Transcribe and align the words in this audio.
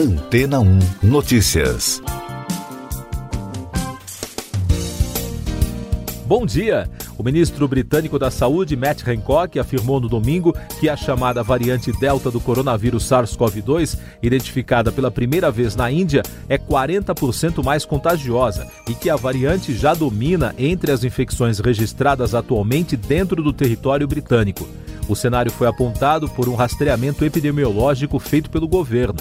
Antena 0.00 0.60
1 0.60 0.78
Notícias. 1.02 2.02
Bom 6.24 6.46
dia! 6.46 6.88
O 7.18 7.22
ministro 7.22 7.68
britânico 7.68 8.18
da 8.18 8.30
Saúde, 8.30 8.74
Matt 8.76 9.06
Hancock, 9.06 9.58
afirmou 9.58 10.00
no 10.00 10.08
domingo 10.08 10.56
que 10.80 10.88
a 10.88 10.96
chamada 10.96 11.42
variante 11.42 11.92
Delta 11.92 12.30
do 12.30 12.40
coronavírus 12.40 13.04
SARS-CoV-2, 13.04 13.98
identificada 14.22 14.90
pela 14.90 15.10
primeira 15.10 15.50
vez 15.50 15.76
na 15.76 15.92
Índia, 15.92 16.22
é 16.48 16.56
40% 16.56 17.62
mais 17.62 17.84
contagiosa 17.84 18.66
e 18.88 18.94
que 18.94 19.10
a 19.10 19.16
variante 19.16 19.74
já 19.74 19.92
domina 19.92 20.54
entre 20.56 20.92
as 20.92 21.04
infecções 21.04 21.58
registradas 21.58 22.34
atualmente 22.34 22.96
dentro 22.96 23.42
do 23.42 23.52
território 23.52 24.08
britânico. 24.08 24.66
O 25.06 25.14
cenário 25.14 25.52
foi 25.52 25.66
apontado 25.66 26.26
por 26.26 26.48
um 26.48 26.54
rastreamento 26.54 27.22
epidemiológico 27.22 28.18
feito 28.18 28.48
pelo 28.48 28.66
governo. 28.66 29.18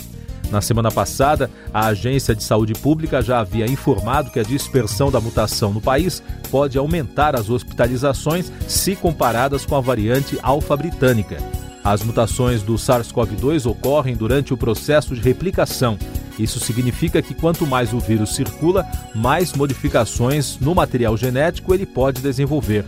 Na 0.52 0.62
semana 0.62 0.92
passada, 0.92 1.50
a 1.72 1.88
Agência 1.88 2.34
de 2.34 2.44
Saúde 2.44 2.74
Pública 2.74 3.22
já 3.22 3.40
havia 3.40 3.66
informado 3.66 4.32
que 4.32 4.40
a 4.40 4.44
dispersão 4.44 5.12
da 5.12 5.22
mutação 5.22 5.72
no 5.72 5.80
país 5.80 6.24
pode 6.50 6.78
aumentar 6.78 7.36
as 7.36 7.50
hospitalizações 7.50 8.52
se 8.68 8.96
comparadas 8.96 9.66
com 9.66 9.76
a 9.76 9.82
variante 9.82 10.40
alfa 10.42 10.76
britânica. 10.76 11.38
As 11.84 12.04
mutações 12.04 12.64
do 12.64 12.76
SARS-CoV-2 12.76 13.70
ocorrem 13.70 14.16
durante 14.16 14.54
o 14.54 14.58
processo 14.58 15.14
de 15.14 15.22
replicação. 15.22 15.98
Isso 16.38 16.60
significa 16.60 17.22
que 17.22 17.34
quanto 17.34 17.68
mais 17.68 17.94
o 17.94 18.00
vírus 18.00 18.34
circula, 18.34 18.86
mais 19.14 19.54
modificações 19.54 20.58
no 20.60 20.74
material 20.74 21.16
genético 21.16 21.74
ele 21.74 21.86
pode 21.86 22.22
desenvolver. 22.22 22.86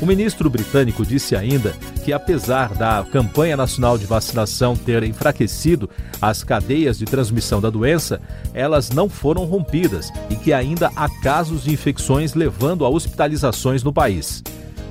O 0.00 0.04
ministro 0.04 0.50
britânico 0.50 1.06
disse 1.06 1.34
ainda 1.34 1.74
que, 2.04 2.12
apesar 2.12 2.74
da 2.74 3.04
campanha 3.10 3.56
nacional 3.56 3.96
de 3.96 4.04
vacinação 4.04 4.76
ter 4.76 5.02
enfraquecido 5.02 5.88
as 6.20 6.44
cadeias 6.44 6.98
de 6.98 7.06
transmissão 7.06 7.62
da 7.62 7.70
doença, 7.70 8.20
elas 8.52 8.90
não 8.90 9.08
foram 9.08 9.46
rompidas 9.46 10.12
e 10.28 10.36
que 10.36 10.52
ainda 10.52 10.90
há 10.94 11.08
casos 11.22 11.64
de 11.64 11.72
infecções 11.72 12.34
levando 12.34 12.84
a 12.84 12.90
hospitalizações 12.90 13.82
no 13.82 13.92
país. 13.92 14.42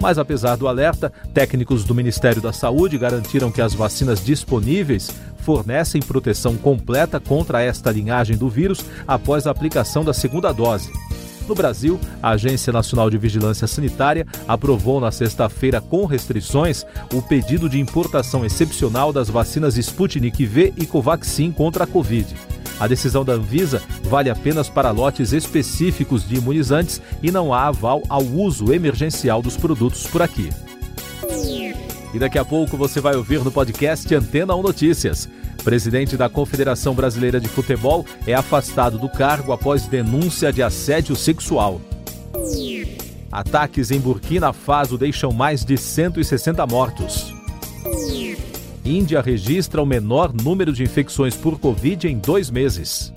Mas, 0.02 0.18
apesar 0.18 0.56
do 0.56 0.68
alerta, 0.68 1.14
técnicos 1.34 1.84
do 1.84 1.96
Ministério 1.96 2.42
da 2.42 2.52
Saúde 2.52 2.98
garantiram 2.98 3.52
que 3.52 3.62
as 3.62 3.74
vacinas 3.74 4.24
disponíveis 4.24 5.10
fornecem 5.38 6.02
proteção 6.02 6.58
completa 6.58 7.20
contra 7.20 7.62
esta 7.62 7.92
linhagem 7.92 8.36
do 8.36 8.50
vírus 8.50 8.84
após 9.08 9.46
a 9.46 9.52
aplicação 9.52 10.04
da 10.04 10.14
segunda 10.14 10.52
dose. 10.52 10.92
No 11.48 11.54
Brasil, 11.54 12.00
a 12.22 12.32
Agência 12.32 12.74
Nacional 12.74 13.10
de 13.10 13.18
Vigilância 13.18 13.68
Sanitária 13.68 14.26
aprovou 14.48 15.00
na 15.00 15.12
sexta-feira, 15.12 15.80
com 15.80 16.06
restrições, 16.06 16.86
o 17.14 17.22
pedido 17.22 17.70
de 17.70 17.80
importação 17.80 18.44
excepcional 18.44 19.14
das 19.14 19.30
vacinas 19.30 19.78
Sputnik 19.78 20.44
V 20.46 20.74
e 20.76 20.86
Covaxin 20.86 21.52
contra 21.52 21.84
a 21.84 21.88
Covid. 21.88 22.36
A 22.80 22.88
decisão 22.88 23.24
da 23.24 23.34
Anvisa 23.34 23.82
vale 24.04 24.30
apenas 24.30 24.70
para 24.70 24.92
lotes 24.92 25.32
específicos 25.32 26.28
de 26.28 26.36
imunizantes 26.36 27.02
e 27.22 27.32
não 27.32 27.54
há 27.54 27.68
aval 27.68 28.02
ao 28.10 28.24
uso 28.24 28.74
emergencial 28.74 29.42
dos 29.42 29.56
produtos 29.56 30.08
por 30.08 30.22
aqui. 30.22 30.50
E 32.16 32.18
daqui 32.18 32.40
a 32.40 32.46
pouco 32.46 32.78
você 32.78 33.02
vai 33.02 33.14
ouvir 33.14 33.44
no 33.44 33.52
podcast 33.52 34.16
Antena 34.16 34.56
1 34.56 34.62
Notícias. 34.62 35.28
Presidente 35.66 36.16
da 36.16 36.30
Confederação 36.30 36.96
Brasileira 36.96 37.42
de 37.42 37.50
Futebol 37.50 38.06
é 38.26 38.34
afastado 38.34 38.98
do 38.98 39.10
cargo 39.10 39.52
após 39.52 39.86
denúncia 39.86 40.54
de 40.54 40.64
assédio 40.64 41.14
sexual. 41.14 41.82
Ataques 43.30 43.92
em 43.92 44.00
Burkina 44.00 44.54
Faso 44.54 44.98
deixam 44.98 45.34
mais 45.34 45.66
de 45.66 45.78
160 45.78 46.66
mortos. 46.66 47.34
Índia 48.86 49.20
registra 49.20 49.84
o 49.84 49.86
menor 49.86 50.32
número 50.34 50.72
de 50.72 50.84
infecções 50.84 51.36
por 51.36 51.60
Covid 51.60 52.08
em 52.08 52.18
dois 52.18 52.50
meses. 52.50 53.12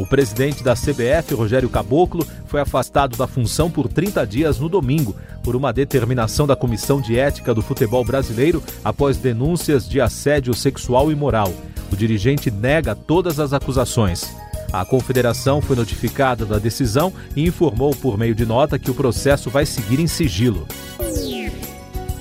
O 0.00 0.06
presidente 0.06 0.64
da 0.64 0.72
CBF, 0.72 1.34
Rogério 1.34 1.68
Caboclo, 1.68 2.26
foi 2.46 2.58
afastado 2.58 3.18
da 3.18 3.26
função 3.26 3.70
por 3.70 3.86
30 3.86 4.26
dias 4.26 4.58
no 4.58 4.66
domingo, 4.66 5.14
por 5.42 5.54
uma 5.54 5.74
determinação 5.74 6.46
da 6.46 6.56
Comissão 6.56 7.02
de 7.02 7.18
Ética 7.18 7.52
do 7.52 7.60
Futebol 7.60 8.02
Brasileiro 8.02 8.62
após 8.82 9.18
denúncias 9.18 9.86
de 9.86 10.00
assédio 10.00 10.54
sexual 10.54 11.12
e 11.12 11.14
moral. 11.14 11.52
O 11.92 11.96
dirigente 11.96 12.50
nega 12.50 12.94
todas 12.94 13.38
as 13.38 13.52
acusações. 13.52 14.34
A 14.72 14.86
confederação 14.86 15.60
foi 15.60 15.76
notificada 15.76 16.46
da 16.46 16.58
decisão 16.58 17.12
e 17.36 17.46
informou 17.46 17.94
por 17.94 18.16
meio 18.16 18.34
de 18.34 18.46
nota 18.46 18.78
que 18.78 18.90
o 18.90 18.94
processo 18.94 19.50
vai 19.50 19.66
seguir 19.66 20.00
em 20.00 20.06
sigilo. 20.06 20.66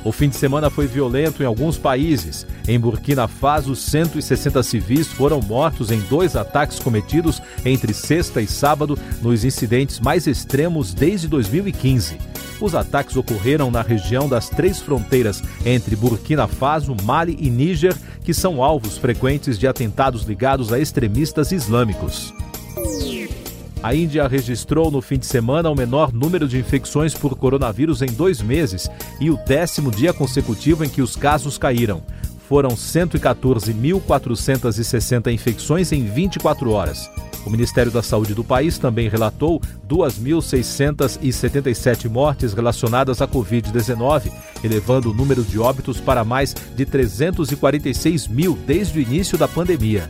O 0.03 0.11
fim 0.11 0.29
de 0.29 0.35
semana 0.37 0.69
foi 0.69 0.87
violento 0.87 1.43
em 1.43 1.45
alguns 1.45 1.77
países. 1.77 2.47
Em 2.67 2.79
Burkina 2.79 3.27
Faso, 3.27 3.75
160 3.75 4.63
civis 4.63 5.07
foram 5.07 5.41
mortos 5.41 5.91
em 5.91 5.99
dois 6.01 6.35
ataques 6.35 6.79
cometidos 6.79 7.41
entre 7.65 7.93
sexta 7.93 8.41
e 8.41 8.47
sábado 8.47 8.97
nos 9.21 9.43
incidentes 9.43 9.99
mais 9.99 10.25
extremos 10.25 10.93
desde 10.93 11.27
2015. 11.27 12.17
Os 12.61 12.75
ataques 12.75 13.15
ocorreram 13.15 13.71
na 13.71 13.81
região 13.81 14.27
das 14.27 14.49
três 14.49 14.79
fronteiras 14.79 15.41
entre 15.65 15.95
Burkina 15.95 16.47
Faso, 16.47 16.95
Mali 17.03 17.37
e 17.39 17.49
Níger, 17.49 17.95
que 18.23 18.33
são 18.33 18.63
alvos 18.63 18.97
frequentes 18.97 19.57
de 19.57 19.67
atentados 19.67 20.23
ligados 20.23 20.71
a 20.73 20.79
extremistas 20.79 21.51
islâmicos. 21.51 22.33
A 23.81 23.95
Índia 23.95 24.27
registrou 24.27 24.91
no 24.91 25.01
fim 25.01 25.17
de 25.17 25.25
semana 25.25 25.69
o 25.69 25.75
menor 25.75 26.11
número 26.11 26.49
de 26.49 26.59
infecções 26.59 27.13
por 27.13 27.37
coronavírus 27.37 28.01
em 28.01 28.07
dois 28.07 28.41
meses 28.41 28.91
e 29.21 29.29
o 29.29 29.39
décimo 29.47 29.89
dia 29.89 30.11
consecutivo 30.11 30.83
em 30.83 30.89
que 30.89 31.01
os 31.01 31.15
casos 31.15 31.57
caíram. 31.57 32.03
Foram 32.47 32.71
114.460 32.71 35.31
infecções 35.31 35.93
em 35.93 36.03
24 36.03 36.69
horas. 36.71 37.09
O 37.45 37.49
Ministério 37.49 37.89
da 37.89 38.03
Saúde 38.03 38.33
do 38.33 38.43
país 38.43 38.77
também 38.77 39.07
relatou 39.07 39.61
2.677 39.87 42.09
mortes 42.09 42.51
relacionadas 42.53 43.21
à 43.21 43.27
Covid-19, 43.27 44.29
elevando 44.61 45.09
o 45.09 45.13
número 45.13 45.41
de 45.41 45.57
óbitos 45.57 46.01
para 46.01 46.25
mais 46.25 46.53
de 46.75 46.85
346 46.85 48.27
mil 48.27 48.59
desde 48.67 48.99
o 48.99 49.01
início 49.01 49.37
da 49.37 49.47
pandemia. 49.47 50.09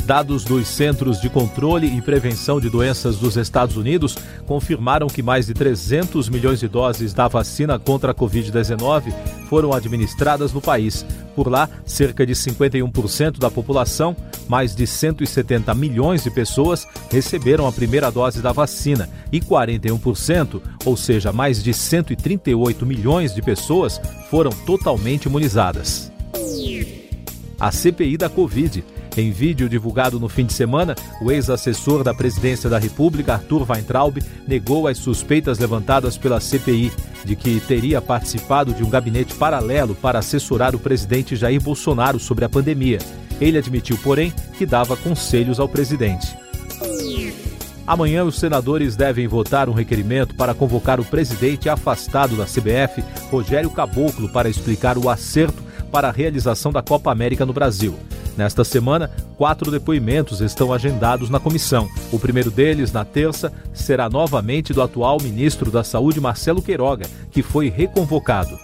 Dados 0.00 0.44
dos 0.44 0.66
Centros 0.66 1.20
de 1.20 1.28
Controle 1.28 1.86
e 1.86 2.02
Prevenção 2.02 2.60
de 2.60 2.68
Doenças 2.68 3.16
dos 3.16 3.36
Estados 3.36 3.76
Unidos 3.76 4.16
confirmaram 4.46 5.06
que 5.06 5.22
mais 5.22 5.46
de 5.46 5.54
300 5.54 6.28
milhões 6.28 6.60
de 6.60 6.68
doses 6.68 7.14
da 7.14 7.28
vacina 7.28 7.78
contra 7.78 8.12
a 8.12 8.14
Covid-19 8.14 9.12
foram 9.48 9.72
administradas 9.72 10.52
no 10.52 10.60
país. 10.60 11.04
Por 11.34 11.48
lá, 11.48 11.68
cerca 11.84 12.26
de 12.26 12.34
51% 12.34 13.38
da 13.38 13.50
população, 13.50 14.16
mais 14.48 14.74
de 14.74 14.86
170 14.86 15.74
milhões 15.74 16.22
de 16.22 16.30
pessoas, 16.30 16.86
receberam 17.10 17.66
a 17.66 17.72
primeira 17.72 18.10
dose 18.10 18.42
da 18.42 18.52
vacina 18.52 19.08
e 19.32 19.40
41%, 19.40 20.60
ou 20.84 20.96
seja, 20.96 21.32
mais 21.32 21.62
de 21.62 21.72
138 21.72 22.84
milhões 22.84 23.34
de 23.34 23.42
pessoas, 23.42 24.00
foram 24.30 24.50
totalmente 24.50 25.26
imunizadas. 25.26 26.10
A 27.58 27.70
CPI 27.70 28.16
da 28.16 28.28
Covid 28.28 28.82
em 29.16 29.30
vídeo 29.30 29.68
divulgado 29.68 30.20
no 30.20 30.28
fim 30.28 30.44
de 30.44 30.52
semana, 30.52 30.94
o 31.20 31.30
ex-assessor 31.30 32.04
da 32.04 32.14
Presidência 32.14 32.70
da 32.70 32.78
República, 32.78 33.34
Arthur 33.34 33.66
Weintraub, 33.68 34.18
negou 34.46 34.86
as 34.86 34.98
suspeitas 34.98 35.58
levantadas 35.58 36.16
pela 36.16 36.40
CPI 36.40 36.92
de 37.24 37.36
que 37.36 37.60
teria 37.60 38.00
participado 38.00 38.72
de 38.72 38.82
um 38.82 38.90
gabinete 38.90 39.34
paralelo 39.34 39.94
para 39.94 40.18
assessorar 40.18 40.74
o 40.74 40.78
presidente 40.78 41.36
Jair 41.36 41.60
Bolsonaro 41.60 42.18
sobre 42.18 42.44
a 42.44 42.48
pandemia. 42.48 42.98
Ele 43.40 43.58
admitiu, 43.58 43.98
porém, 43.98 44.32
que 44.56 44.66
dava 44.66 44.96
conselhos 44.96 45.58
ao 45.58 45.68
presidente. 45.68 46.36
Amanhã, 47.86 48.24
os 48.24 48.38
senadores 48.38 48.94
devem 48.94 49.26
votar 49.26 49.68
um 49.68 49.72
requerimento 49.72 50.34
para 50.34 50.54
convocar 50.54 51.00
o 51.00 51.04
presidente 51.04 51.68
afastado 51.68 52.36
da 52.36 52.44
CBF, 52.44 53.02
Rogério 53.30 53.70
Caboclo, 53.70 54.28
para 54.28 54.48
explicar 54.48 54.96
o 54.96 55.08
acerto 55.08 55.60
para 55.90 56.08
a 56.08 56.12
realização 56.12 56.70
da 56.70 56.82
Copa 56.82 57.10
América 57.10 57.44
no 57.44 57.52
Brasil. 57.52 57.98
Nesta 58.36 58.64
semana, 58.64 59.10
quatro 59.36 59.70
depoimentos 59.70 60.40
estão 60.40 60.72
agendados 60.72 61.28
na 61.28 61.38
comissão. 61.38 61.88
O 62.10 62.18
primeiro 62.18 62.50
deles, 62.50 62.92
na 62.92 63.04
terça, 63.04 63.52
será 63.74 64.08
novamente 64.08 64.72
do 64.72 64.82
atual 64.82 65.18
ministro 65.20 65.70
da 65.70 65.84
Saúde, 65.84 66.20
Marcelo 66.20 66.62
Queiroga, 66.62 67.06
que 67.30 67.42
foi 67.42 67.68
reconvocado. 67.68 68.58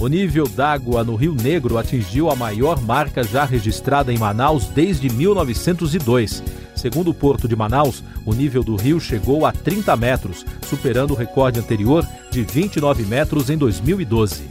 O 0.00 0.08
nível 0.08 0.48
d'água 0.48 1.04
no 1.04 1.16
Rio 1.16 1.34
Negro 1.34 1.76
atingiu 1.76 2.30
a 2.30 2.34
maior 2.34 2.80
marca 2.80 3.22
já 3.22 3.44
registrada 3.44 4.10
em 4.10 4.18
Manaus 4.18 4.68
desde 4.68 5.10
1902. 5.10 6.42
Segundo 6.84 7.12
o 7.12 7.14
Porto 7.14 7.48
de 7.48 7.56
Manaus, 7.56 8.04
o 8.26 8.34
nível 8.34 8.62
do 8.62 8.76
rio 8.76 9.00
chegou 9.00 9.46
a 9.46 9.52
30 9.52 9.96
metros, 9.96 10.44
superando 10.68 11.12
o 11.12 11.16
recorde 11.16 11.58
anterior 11.58 12.06
de 12.30 12.42
29 12.42 13.06
metros 13.06 13.48
em 13.48 13.56
2012. 13.56 14.42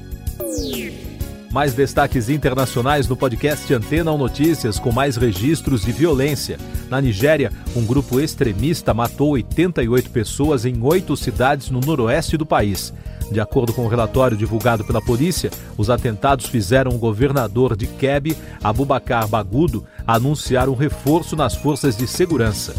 Mais 1.52 1.76
destaques 1.76 2.30
internacionais 2.30 3.08
no 3.08 3.16
podcast 3.16 3.72
Antena 3.72 4.12
ou 4.12 4.18
Notícias 4.18 4.80
com 4.80 4.92
mais 4.92 5.16
registros 5.16 5.84
de 5.84 5.92
violência. 5.92 6.58
Na 6.90 7.00
Nigéria, 7.00 7.52
um 7.76 7.86
grupo 7.86 8.20
extremista 8.20 8.96
matou 8.96 9.34
88 9.34 10.10
pessoas 10.10 10.66
em 10.66 10.82
oito 10.82 11.16
cidades 11.16 11.70
no 11.70 11.82
noroeste 11.82 12.36
do 12.36 12.48
país. 12.48 12.92
De 13.32 13.40
acordo 13.40 13.74
com 13.74 13.86
o 13.86 13.88
relatório 13.88 14.38
divulgado 14.38 14.84
pela 14.84 15.02
polícia, 15.02 15.50
os 15.78 15.90
atentados 15.90 16.46
fizeram 16.46 16.92
o 16.92 16.98
governador 16.98 17.76
de 17.76 17.88
Kebbi, 17.88 18.38
Abubakar 18.64 19.28
Bagudo, 19.28 19.86
anunciar 20.06 20.70
um 20.70 20.76
reforço 20.76 21.36
nas 21.36 21.56
forças 21.56 21.98
de 21.98 22.08
segurança. 22.08 22.74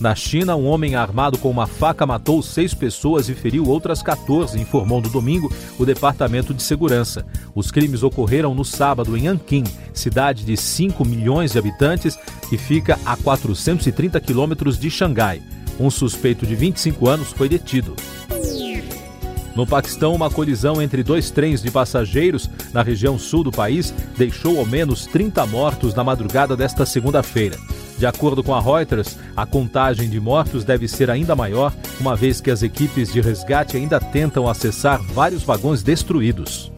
Na 0.00 0.14
China, 0.14 0.54
um 0.54 0.66
homem 0.66 0.94
armado 0.94 1.36
com 1.38 1.50
uma 1.50 1.66
faca 1.66 2.06
matou 2.06 2.40
seis 2.40 2.72
pessoas 2.72 3.28
e 3.28 3.34
feriu 3.34 3.66
outras 3.66 4.00
14, 4.00 4.60
informou 4.60 5.00
no 5.00 5.08
domingo 5.08 5.52
o 5.76 5.84
Departamento 5.84 6.54
de 6.54 6.62
Segurança. 6.62 7.26
Os 7.52 7.72
crimes 7.72 8.04
ocorreram 8.04 8.54
no 8.54 8.64
sábado 8.64 9.16
em 9.16 9.26
Anqing, 9.26 9.64
cidade 9.92 10.44
de 10.44 10.56
5 10.56 11.04
milhões 11.04 11.52
de 11.52 11.58
habitantes 11.58 12.16
que 12.48 12.56
fica 12.56 12.96
a 13.04 13.16
430 13.16 14.20
quilômetros 14.20 14.78
de 14.78 14.88
Xangai. 14.88 15.42
Um 15.80 15.90
suspeito 15.90 16.46
de 16.46 16.54
25 16.54 17.08
anos 17.08 17.32
foi 17.32 17.48
detido. 17.48 17.96
No 19.58 19.66
Paquistão, 19.66 20.14
uma 20.14 20.30
colisão 20.30 20.80
entre 20.80 21.02
dois 21.02 21.32
trens 21.32 21.60
de 21.60 21.68
passageiros 21.68 22.48
na 22.72 22.80
região 22.80 23.18
sul 23.18 23.42
do 23.42 23.50
país 23.50 23.92
deixou 24.16 24.60
ao 24.60 24.64
menos 24.64 25.04
30 25.06 25.44
mortos 25.46 25.96
na 25.96 26.04
madrugada 26.04 26.56
desta 26.56 26.86
segunda-feira. 26.86 27.58
De 27.98 28.06
acordo 28.06 28.40
com 28.44 28.54
a 28.54 28.60
Reuters, 28.60 29.18
a 29.36 29.44
contagem 29.44 30.08
de 30.08 30.20
mortos 30.20 30.62
deve 30.62 30.86
ser 30.86 31.10
ainda 31.10 31.34
maior, 31.34 31.74
uma 31.98 32.14
vez 32.14 32.40
que 32.40 32.52
as 32.52 32.62
equipes 32.62 33.12
de 33.12 33.20
resgate 33.20 33.76
ainda 33.76 33.98
tentam 33.98 34.48
acessar 34.48 35.02
vários 35.02 35.42
vagões 35.42 35.82
destruídos. 35.82 36.70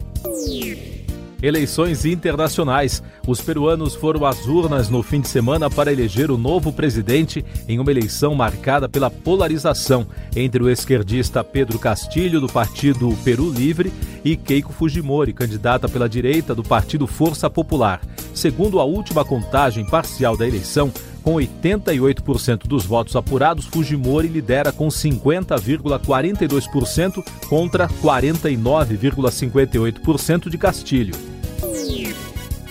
Eleições 1.41 2.05
internacionais. 2.05 3.01
Os 3.27 3.41
peruanos 3.41 3.95
foram 3.95 4.25
às 4.25 4.47
urnas 4.47 4.89
no 4.89 5.01
fim 5.01 5.21
de 5.21 5.27
semana 5.27 5.67
para 5.69 5.91
eleger 5.91 6.29
o 6.29 6.37
novo 6.37 6.71
presidente 6.71 7.43
em 7.67 7.79
uma 7.79 7.89
eleição 7.89 8.35
marcada 8.35 8.87
pela 8.87 9.09
polarização 9.09 10.05
entre 10.35 10.61
o 10.61 10.69
esquerdista 10.69 11.43
Pedro 11.43 11.79
Castilho, 11.79 12.39
do 12.39 12.47
partido 12.47 13.17
Peru 13.23 13.49
Livre, 13.49 13.91
e 14.23 14.35
Keiko 14.35 14.71
Fujimori, 14.71 15.33
candidata 15.33 15.89
pela 15.89 16.07
direita 16.07 16.53
do 16.53 16.61
partido 16.61 17.07
Força 17.07 17.49
Popular. 17.49 17.99
Segundo 18.35 18.79
a 18.79 18.83
última 18.83 19.25
contagem 19.25 19.83
parcial 19.83 20.37
da 20.37 20.47
eleição, 20.47 20.91
com 21.23 21.33
88% 21.35 22.67
dos 22.67 22.85
votos 22.85 23.15
apurados, 23.15 23.65
Fujimori 23.65 24.27
lidera 24.27 24.71
com 24.71 24.87
50,42% 24.87 27.23
contra 27.47 27.87
49,58% 27.87 30.49
de 30.49 30.57
Castilho. 30.57 31.30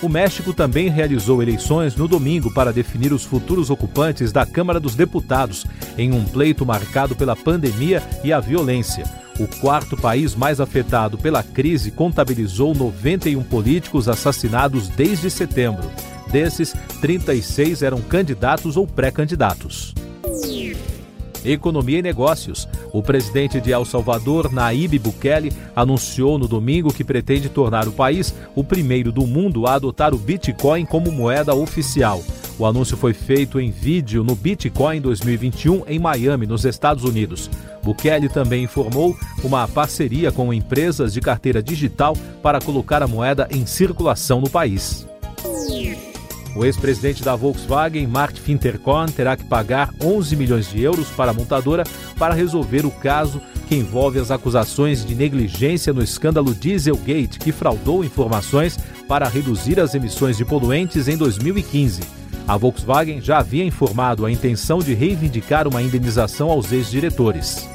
O 0.02 0.08
México 0.08 0.54
também 0.54 0.88
realizou 0.88 1.42
eleições 1.42 1.94
no 1.94 2.08
domingo 2.08 2.50
para 2.52 2.72
definir 2.72 3.12
os 3.12 3.22
futuros 3.22 3.68
ocupantes 3.68 4.32
da 4.32 4.46
Câmara 4.46 4.80
dos 4.80 4.94
Deputados, 4.94 5.66
em 5.98 6.10
um 6.12 6.24
pleito 6.24 6.64
marcado 6.64 7.14
pela 7.14 7.36
pandemia 7.36 8.02
e 8.24 8.32
a 8.32 8.40
violência. 8.40 9.04
O 9.38 9.46
quarto 9.60 9.98
país 9.98 10.34
mais 10.34 10.58
afetado 10.58 11.18
pela 11.18 11.42
crise 11.42 11.90
contabilizou 11.90 12.74
91 12.74 13.42
políticos 13.42 14.08
assassinados 14.08 14.88
desde 14.88 15.30
setembro. 15.30 15.90
Desses, 16.30 16.74
36 17.02 17.82
eram 17.82 18.00
candidatos 18.00 18.78
ou 18.78 18.86
pré-candidatos. 18.86 19.94
Economia 21.44 21.98
e 21.98 22.02
Negócios. 22.02 22.68
O 22.92 23.02
presidente 23.02 23.60
de 23.60 23.72
El 23.72 23.84
Salvador, 23.84 24.52
Naíbe 24.52 24.98
Bukele, 24.98 25.52
anunciou 25.74 26.38
no 26.38 26.48
domingo 26.48 26.92
que 26.92 27.04
pretende 27.04 27.48
tornar 27.48 27.86
o 27.88 27.92
país 27.92 28.34
o 28.54 28.64
primeiro 28.64 29.12
do 29.12 29.26
mundo 29.26 29.66
a 29.66 29.74
adotar 29.74 30.14
o 30.14 30.18
Bitcoin 30.18 30.84
como 30.84 31.10
moeda 31.10 31.54
oficial. 31.54 32.22
O 32.58 32.66
anúncio 32.66 32.94
foi 32.94 33.14
feito 33.14 33.58
em 33.58 33.70
vídeo 33.70 34.22
no 34.22 34.34
Bitcoin 34.34 35.00
2021 35.00 35.84
em 35.86 35.98
Miami, 35.98 36.46
nos 36.46 36.66
Estados 36.66 37.04
Unidos. 37.04 37.48
Bukele 37.82 38.28
também 38.28 38.64
informou 38.64 39.16
uma 39.42 39.66
parceria 39.66 40.30
com 40.30 40.52
empresas 40.52 41.14
de 41.14 41.22
carteira 41.22 41.62
digital 41.62 42.14
para 42.42 42.60
colocar 42.60 43.02
a 43.02 43.06
moeda 43.06 43.48
em 43.50 43.64
circulação 43.64 44.42
no 44.42 44.50
país. 44.50 45.08
O 46.54 46.64
ex-presidente 46.64 47.22
da 47.22 47.36
Volkswagen, 47.36 48.06
Mark 48.06 48.36
Finterkorn, 48.36 49.12
terá 49.12 49.36
que 49.36 49.44
pagar 49.44 49.90
11 50.02 50.34
milhões 50.34 50.68
de 50.68 50.82
euros 50.82 51.08
para 51.10 51.30
a 51.30 51.34
montadora 51.34 51.84
para 52.18 52.34
resolver 52.34 52.84
o 52.84 52.90
caso 52.90 53.40
que 53.68 53.76
envolve 53.76 54.18
as 54.18 54.32
acusações 54.32 55.04
de 55.04 55.14
negligência 55.14 55.92
no 55.92 56.02
escândalo 56.02 56.52
Dieselgate, 56.52 57.38
que 57.38 57.52
fraudou 57.52 58.04
informações 58.04 58.76
para 59.06 59.28
reduzir 59.28 59.78
as 59.78 59.94
emissões 59.94 60.36
de 60.36 60.44
poluentes 60.44 61.06
em 61.06 61.16
2015. 61.16 62.02
A 62.48 62.56
Volkswagen 62.56 63.20
já 63.20 63.38
havia 63.38 63.64
informado 63.64 64.26
a 64.26 64.30
intenção 64.30 64.80
de 64.80 64.92
reivindicar 64.92 65.68
uma 65.68 65.80
indenização 65.80 66.50
aos 66.50 66.72
ex-diretores. 66.72 67.68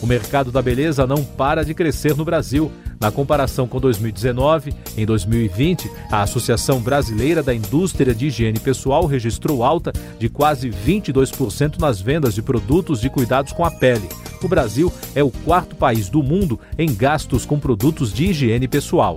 O 0.00 0.06
mercado 0.06 0.52
da 0.52 0.62
beleza 0.62 1.06
não 1.06 1.24
para 1.24 1.64
de 1.64 1.74
crescer 1.74 2.14
no 2.14 2.24
Brasil. 2.24 2.70
Na 3.00 3.10
comparação 3.10 3.66
com 3.66 3.80
2019, 3.80 4.74
em 4.96 5.04
2020, 5.04 5.90
a 6.10 6.22
Associação 6.22 6.80
Brasileira 6.80 7.42
da 7.42 7.54
Indústria 7.54 8.14
de 8.14 8.26
Higiene 8.26 8.58
Pessoal 8.58 9.06
registrou 9.06 9.62
alta 9.64 9.92
de 10.18 10.28
quase 10.28 10.70
22% 10.70 11.78
nas 11.78 12.00
vendas 12.00 12.34
de 12.34 12.42
produtos 12.42 13.00
de 13.00 13.10
cuidados 13.10 13.52
com 13.52 13.64
a 13.64 13.70
pele. 13.70 14.08
O 14.42 14.48
Brasil 14.48 14.92
é 15.14 15.22
o 15.22 15.30
quarto 15.30 15.74
país 15.74 16.08
do 16.08 16.22
mundo 16.22 16.60
em 16.78 16.94
gastos 16.94 17.46
com 17.46 17.58
produtos 17.58 18.12
de 18.12 18.26
higiene 18.26 18.68
pessoal. 18.68 19.16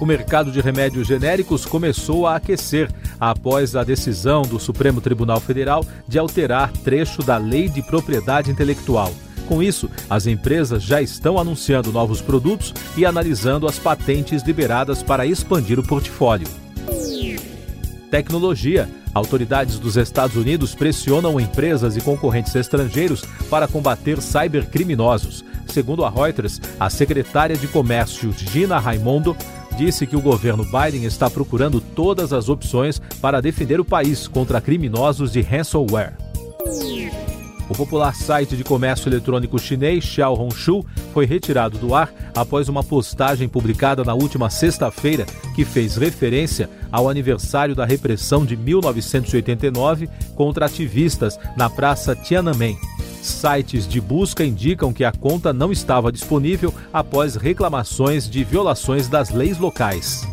O 0.00 0.06
mercado 0.06 0.50
de 0.52 0.60
remédios 0.60 1.06
genéricos 1.06 1.66
começou 1.66 2.26
a 2.26 2.36
aquecer 2.36 2.88
após 3.18 3.74
a 3.74 3.82
decisão 3.82 4.42
do 4.42 4.60
Supremo 4.60 5.00
Tribunal 5.00 5.40
Federal 5.40 5.84
de 6.06 6.18
alterar 6.18 6.70
trecho 6.72 7.22
da 7.22 7.36
Lei 7.36 7.68
de 7.68 7.82
Propriedade 7.82 8.50
Intelectual. 8.50 9.12
Com 9.48 9.62
isso, 9.62 9.90
as 10.10 10.26
empresas 10.26 10.82
já 10.82 11.00
estão 11.00 11.38
anunciando 11.38 11.90
novos 11.90 12.20
produtos 12.20 12.74
e 12.98 13.06
analisando 13.06 13.66
as 13.66 13.78
patentes 13.78 14.42
liberadas 14.42 15.02
para 15.02 15.24
expandir 15.24 15.80
o 15.80 15.82
portfólio. 15.82 16.46
Tecnologia. 18.10 18.88
Autoridades 19.14 19.78
dos 19.78 19.96
Estados 19.96 20.36
Unidos 20.36 20.74
pressionam 20.74 21.40
empresas 21.40 21.96
e 21.96 22.00
concorrentes 22.02 22.54
estrangeiros 22.54 23.22
para 23.48 23.66
combater 23.66 24.20
cybercriminosos. 24.20 25.42
Segundo 25.66 26.04
a 26.04 26.10
Reuters, 26.10 26.60
a 26.78 26.90
secretária 26.90 27.56
de 27.56 27.66
Comércio 27.66 28.32
Gina 28.32 28.78
Raimondo 28.78 29.34
disse 29.78 30.06
que 30.06 30.14
o 30.14 30.20
governo 30.20 30.64
Biden 30.64 31.04
está 31.04 31.30
procurando 31.30 31.80
todas 31.80 32.34
as 32.34 32.50
opções 32.50 33.00
para 33.20 33.40
defender 33.40 33.80
o 33.80 33.84
país 33.84 34.28
contra 34.28 34.60
criminosos 34.60 35.32
de 35.32 35.40
ransomware. 35.40 36.12
O 37.68 37.74
popular 37.74 38.14
site 38.14 38.56
de 38.56 38.64
comércio 38.64 39.10
eletrônico 39.10 39.58
chinês 39.58 40.02
Xiao 40.02 40.40
Hongshu 40.40 40.84
foi 41.12 41.26
retirado 41.26 41.76
do 41.76 41.94
ar 41.94 42.10
após 42.34 42.68
uma 42.68 42.82
postagem 42.82 43.46
publicada 43.46 44.02
na 44.02 44.14
última 44.14 44.48
sexta-feira 44.48 45.26
que 45.54 45.66
fez 45.66 45.96
referência 45.96 46.70
ao 46.90 47.10
aniversário 47.10 47.74
da 47.74 47.84
repressão 47.84 48.46
de 48.46 48.56
1989 48.56 50.08
contra 50.34 50.64
ativistas 50.64 51.38
na 51.56 51.68
Praça 51.68 52.16
Tiananmen. 52.16 52.78
Sites 53.20 53.86
de 53.86 54.00
busca 54.00 54.44
indicam 54.44 54.92
que 54.92 55.04
a 55.04 55.12
conta 55.12 55.52
não 55.52 55.70
estava 55.70 56.10
disponível 56.10 56.72
após 56.90 57.34
reclamações 57.36 58.30
de 58.30 58.44
violações 58.44 59.08
das 59.08 59.30
leis 59.30 59.58
locais. 59.58 60.26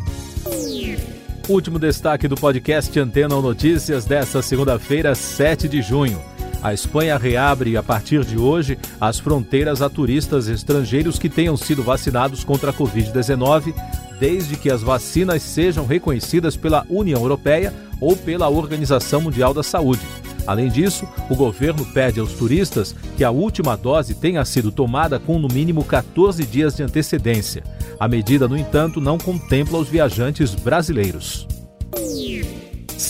Último 1.48 1.78
destaque 1.78 2.26
do 2.26 2.34
podcast 2.34 2.98
Antena 2.98 3.40
Notícias 3.40 4.04
desta 4.04 4.40
segunda-feira, 4.40 5.14
7 5.14 5.68
de 5.68 5.82
junho. 5.82 6.35
A 6.66 6.74
Espanha 6.74 7.16
reabre 7.16 7.76
a 7.76 7.82
partir 7.82 8.24
de 8.24 8.36
hoje 8.36 8.76
as 9.00 9.20
fronteiras 9.20 9.80
a 9.80 9.88
turistas 9.88 10.48
estrangeiros 10.48 11.16
que 11.16 11.28
tenham 11.28 11.56
sido 11.56 11.80
vacinados 11.80 12.42
contra 12.42 12.72
a 12.72 12.74
Covid-19, 12.74 13.72
desde 14.18 14.56
que 14.56 14.68
as 14.68 14.82
vacinas 14.82 15.44
sejam 15.44 15.86
reconhecidas 15.86 16.56
pela 16.56 16.84
União 16.90 17.22
Europeia 17.22 17.72
ou 18.00 18.16
pela 18.16 18.48
Organização 18.48 19.20
Mundial 19.20 19.54
da 19.54 19.62
Saúde. 19.62 20.02
Além 20.44 20.68
disso, 20.68 21.06
o 21.30 21.36
governo 21.36 21.86
pede 21.86 22.18
aos 22.18 22.32
turistas 22.32 22.96
que 23.16 23.22
a 23.22 23.30
última 23.30 23.76
dose 23.76 24.14
tenha 24.14 24.44
sido 24.44 24.72
tomada 24.72 25.20
com 25.20 25.38
no 25.38 25.46
mínimo 25.46 25.84
14 25.84 26.44
dias 26.44 26.74
de 26.74 26.82
antecedência. 26.82 27.62
A 28.00 28.08
medida, 28.08 28.48
no 28.48 28.58
entanto, 28.58 29.00
não 29.00 29.18
contempla 29.18 29.78
os 29.78 29.88
viajantes 29.88 30.52
brasileiros. 30.52 31.46